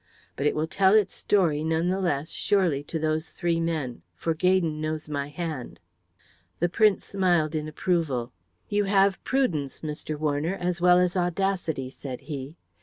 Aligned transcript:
But 0.35 0.47
it 0.47 0.55
will 0.55 0.65
tell 0.65 0.95
its 0.95 1.13
story 1.13 1.63
none 1.63 1.89
the 1.89 1.99
less 1.99 2.31
surely 2.31 2.81
to 2.85 2.97
those 2.97 3.29
three 3.29 3.59
men, 3.59 4.01
for 4.15 4.33
Gaydon 4.33 4.81
knows 4.81 5.07
my 5.07 5.29
hand." 5.29 5.79
The 6.57 6.69
Prince 6.69 7.05
smiled 7.05 7.53
in 7.53 7.67
approval. 7.67 8.33
"You 8.67 8.85
have 8.85 9.23
prudence, 9.23 9.81
Mr. 9.81 10.17
Warner, 10.17 10.55
as 10.55 10.81
well 10.81 10.97
as 10.97 11.15
audacity," 11.15 11.91
said 11.91 12.21
he. 12.21 12.57